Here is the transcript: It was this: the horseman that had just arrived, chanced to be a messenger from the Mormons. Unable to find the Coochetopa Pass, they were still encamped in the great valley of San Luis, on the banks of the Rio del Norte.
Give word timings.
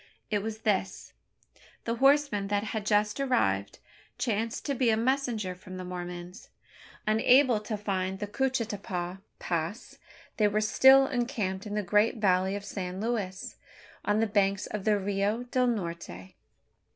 It 0.31 0.41
was 0.41 0.61
this: 0.61 1.13
the 1.83 1.97
horseman 1.97 2.47
that 2.47 2.63
had 2.63 2.87
just 2.87 3.19
arrived, 3.19 3.77
chanced 4.17 4.65
to 4.65 4.73
be 4.73 4.89
a 4.89 4.97
messenger 4.97 5.53
from 5.53 5.77
the 5.77 5.83
Mormons. 5.85 6.49
Unable 7.05 7.59
to 7.59 7.77
find 7.77 8.17
the 8.17 8.25
Coochetopa 8.25 9.21
Pass, 9.37 9.99
they 10.37 10.47
were 10.47 10.59
still 10.59 11.05
encamped 11.05 11.67
in 11.67 11.75
the 11.75 11.83
great 11.83 12.17
valley 12.17 12.55
of 12.55 12.65
San 12.65 12.99
Luis, 12.99 13.57
on 14.03 14.19
the 14.21 14.25
banks 14.25 14.65
of 14.65 14.85
the 14.85 14.97
Rio 14.97 15.43
del 15.43 15.67
Norte. 15.67 16.33